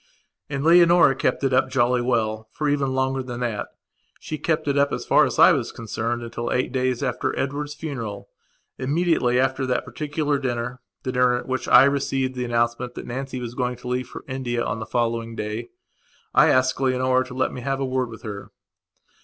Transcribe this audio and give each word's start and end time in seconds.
And 0.49 0.63
Leonora 0.63 1.13
kept 1.15 1.43
it 1.43 1.53
up 1.53 1.69
jolly 1.69 2.01
well, 2.01 2.49
for 2.53 2.67
even 2.67 2.95
longer 2.95 3.21
than 3.21 3.41
thatshe 3.41 4.41
kept 4.41 4.67
it 4.67 4.75
up 4.75 4.91
as 4.91 5.05
far 5.05 5.25
as 5.27 5.37
I 5.37 5.51
was 5.51 5.71
concerned 5.71 6.23
until 6.23 6.51
eight 6.51 6.71
days 6.71 7.03
after 7.03 7.37
Edward's 7.37 7.75
funeral. 7.75 8.27
Immediately 8.79 9.39
after 9.39 9.67
that 9.67 9.85
particular 9.85 10.39
dinnerthe 10.39 10.79
dinner 11.03 11.35
at 11.35 11.47
which 11.47 11.67
I 11.67 11.83
received 11.83 12.33
the 12.33 12.45
announcement 12.45 12.95
that 12.95 13.05
Nancy 13.05 13.39
was 13.39 13.53
going 13.53 13.75
to 13.75 13.87
leave 13.87 14.07
for 14.07 14.25
India 14.27 14.63
on 14.65 14.79
the 14.79 14.87
following 14.87 15.37
dayI 15.37 15.67
asked 16.33 16.81
Leonora 16.81 17.23
to 17.25 17.35
let 17.35 17.53
me 17.53 17.61
have 17.61 17.79
a 17.79 17.85
word 17.85 18.09
with 18.09 18.23
her. 18.23 18.49